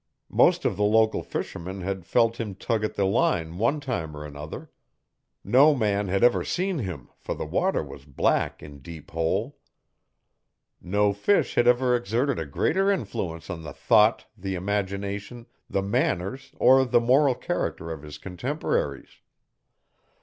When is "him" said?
2.39-2.55, 6.79-7.09